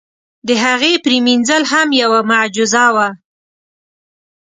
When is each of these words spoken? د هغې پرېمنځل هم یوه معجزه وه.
د 0.47 0.49
هغې 0.63 0.93
پرېمنځل 1.05 1.63
هم 1.71 1.87
یوه 2.01 2.19
معجزه 2.29 2.85
وه. 2.95 3.07